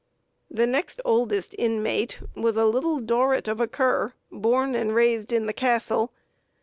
The 0.49 0.65
next 0.65 0.99
oldest 1.05 1.53
inmate 1.59 2.19
was 2.33 2.55
a 2.57 2.65
Little 2.65 2.99
Dorrit 2.99 3.47
of 3.47 3.59
a 3.59 3.67
cur, 3.67 4.15
born 4.31 4.73
and 4.73 4.95
raised 4.95 5.31
in 5.31 5.45
the 5.45 5.53
Castle. 5.53 6.11